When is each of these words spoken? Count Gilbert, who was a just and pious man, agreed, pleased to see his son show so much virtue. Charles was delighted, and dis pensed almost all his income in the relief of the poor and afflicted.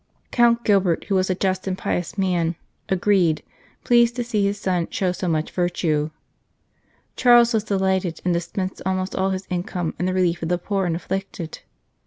Count 0.31 0.63
Gilbert, 0.63 1.03
who 1.09 1.13
was 1.13 1.29
a 1.29 1.35
just 1.35 1.67
and 1.67 1.77
pious 1.77 2.17
man, 2.17 2.55
agreed, 2.89 3.43
pleased 3.83 4.15
to 4.15 4.23
see 4.23 4.43
his 4.43 4.59
son 4.59 4.87
show 4.89 5.11
so 5.11 5.27
much 5.27 5.51
virtue. 5.51 6.09
Charles 7.15 7.53
was 7.53 7.65
delighted, 7.65 8.19
and 8.25 8.33
dis 8.33 8.47
pensed 8.47 8.81
almost 8.83 9.15
all 9.15 9.29
his 9.29 9.45
income 9.51 9.93
in 9.99 10.07
the 10.07 10.13
relief 10.15 10.41
of 10.41 10.49
the 10.49 10.57
poor 10.57 10.87
and 10.87 10.95
afflicted. 10.95 11.59